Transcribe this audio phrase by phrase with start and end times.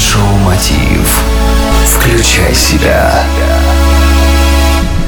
[0.00, 1.22] Майндшоу Мотив.
[1.84, 3.22] Включай себя.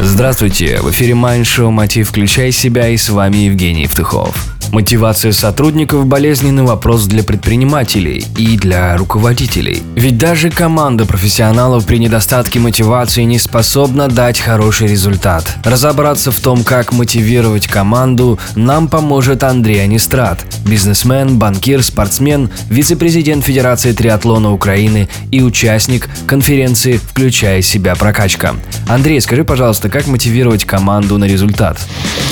[0.03, 4.37] Здравствуйте, в эфире Майндшоу Мотив «Включай себя» и с вами Евгений Евтухов.
[4.73, 9.83] Мотивация сотрудников– болезненный вопрос для предпринимателей и для руководителей.
[9.97, 15.45] Ведь даже команда профессионалов при недостатке мотивации не способна дать хороший результат.
[15.63, 23.93] Разобраться в том, как мотивировать команду, нам поможет Андрей Онистрат, бизнесмен, банкир, спортсмен, вице-президент Федерации
[23.93, 27.95] триатлона Украины и участник конференции «Включай себя.
[27.95, 28.55] Прокачка».
[28.89, 31.79] Андрей, скажи, пожалуйста, как мотивировать команду на результат?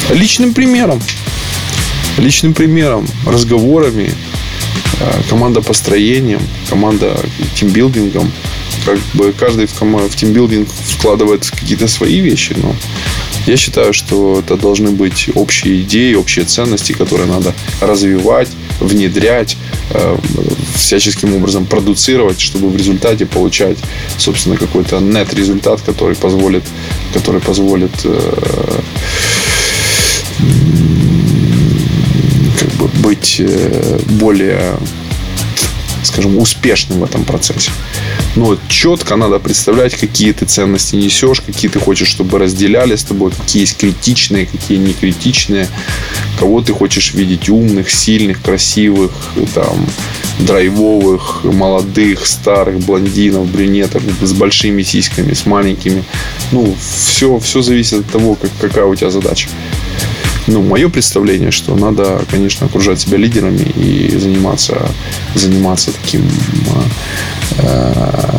[0.08, 1.02] Личным примером
[2.20, 4.12] личным примером, разговорами,
[5.00, 7.16] э, команда построением, команда
[7.54, 8.30] тимбилдингом.
[8.84, 12.74] Как бы каждый в, ком- в тимбилдинг вкладывает какие-то свои вещи, но
[13.46, 18.48] я считаю, что это должны быть общие идеи, общие ценности, которые надо развивать,
[18.80, 19.56] внедрять,
[19.90, 20.16] э,
[20.74, 23.78] всяческим образом продуцировать, чтобы в результате получать,
[24.18, 26.64] собственно, какой-то нет результат, который позволит,
[27.14, 27.92] который позволит
[33.10, 34.76] быть э, более,
[36.04, 37.72] скажем, успешным в этом процессе.
[38.36, 43.32] Но четко надо представлять, какие ты ценности несешь, какие ты хочешь, чтобы разделяли с тобой,
[43.32, 45.66] какие есть критичные, какие не критичные,
[46.38, 49.10] кого ты хочешь видеть умных, сильных, красивых,
[49.54, 49.86] там,
[50.38, 56.04] драйвовых, молодых, старых, блондинов, брюнеток с большими сиськами, с маленькими.
[56.52, 59.48] Ну, все, все зависит от того, как, какая у тебя задача
[60.50, 64.90] ну, мое представление, что надо, конечно, окружать себя лидерами и заниматься,
[65.34, 66.28] заниматься таким
[67.58, 68.29] э,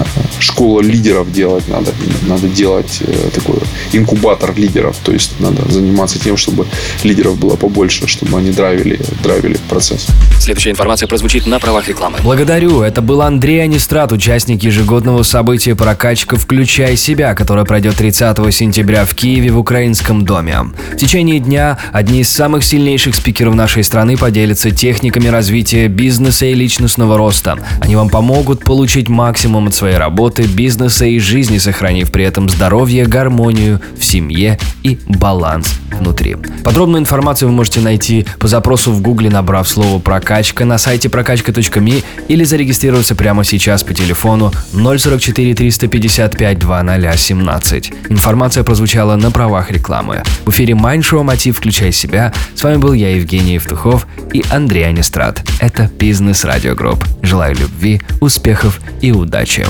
[0.41, 1.91] школа лидеров делать надо.
[2.27, 3.59] Надо делать э, такой
[3.93, 4.97] инкубатор лидеров.
[5.03, 6.65] То есть надо заниматься тем, чтобы
[7.03, 10.07] лидеров было побольше, чтобы они драйвили, драйвили процесс.
[10.39, 12.17] Следующая информация прозвучит на правах рекламы.
[12.23, 12.81] Благодарю.
[12.81, 16.37] Это был Андрей Анистрат, участник ежегодного события «Прокачка.
[16.37, 20.57] Включай себя», которое пройдет 30 сентября в Киеве в Украинском доме.
[20.93, 26.53] В течение дня одни из самых сильнейших спикеров нашей страны поделятся техниками развития бизнеса и
[26.53, 27.57] личностного роста.
[27.79, 33.05] Они вам помогут получить максимум от своей работы, бизнеса и жизни, сохранив при этом здоровье,
[33.05, 36.35] гармонию в семье и баланс внутри.
[36.63, 42.03] Подробную информацию вы можете найти по запросу в гугле, набрав слово «прокачка» на сайте прокачка.me
[42.27, 47.93] или зарегистрироваться прямо сейчас по телефону 044 355 2017.
[48.09, 50.23] Информация прозвучала на правах рекламы.
[50.45, 51.57] В эфире Майндшоу «Мотив.
[51.57, 52.33] Включай себя».
[52.55, 55.43] С вами был я, Евгений Евтухов и Андрей Онистрат.
[55.59, 57.05] Это Бизнес Радио Групп.
[57.21, 59.65] Желаю любви, успехов и удачи.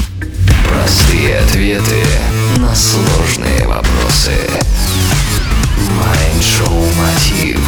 [0.81, 2.03] Простые ответы
[2.57, 4.33] на сложные вопросы.
[5.91, 7.60] Майншоу Мотив.